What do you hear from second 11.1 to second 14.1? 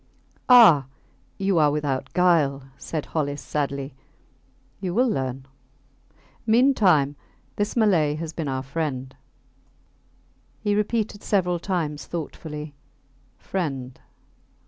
several times thoughtfully, Friend